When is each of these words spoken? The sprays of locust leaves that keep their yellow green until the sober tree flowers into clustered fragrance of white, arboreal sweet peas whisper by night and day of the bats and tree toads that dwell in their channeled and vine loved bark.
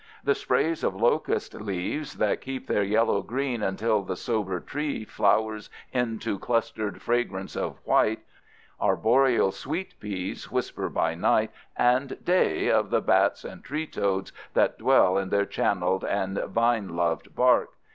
The 0.23 0.33
sprays 0.33 0.83
of 0.83 0.95
locust 0.95 1.53
leaves 1.53 2.15
that 2.15 2.41
keep 2.41 2.65
their 2.65 2.81
yellow 2.81 3.21
green 3.21 3.61
until 3.61 4.01
the 4.01 4.15
sober 4.15 4.59
tree 4.59 5.05
flowers 5.05 5.69
into 5.93 6.39
clustered 6.39 6.99
fragrance 7.03 7.55
of 7.55 7.77
white, 7.85 8.21
arboreal 8.81 9.51
sweet 9.51 9.93
peas 9.99 10.49
whisper 10.49 10.89
by 10.89 11.13
night 11.13 11.51
and 11.77 12.17
day 12.25 12.67
of 12.71 12.89
the 12.89 12.99
bats 13.01 13.43
and 13.45 13.63
tree 13.63 13.85
toads 13.85 14.33
that 14.55 14.79
dwell 14.79 15.19
in 15.19 15.29
their 15.29 15.45
channeled 15.45 16.03
and 16.03 16.35
vine 16.45 16.95
loved 16.95 17.35
bark. 17.35 17.69